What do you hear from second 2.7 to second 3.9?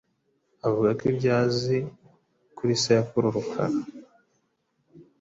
sekuru Rukara